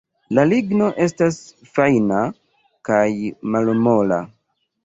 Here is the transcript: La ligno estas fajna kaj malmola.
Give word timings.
La 0.37 0.45
ligno 0.51 0.87
estas 1.05 1.37
fajna 1.75 2.23
kaj 2.91 3.01
malmola. 3.57 4.21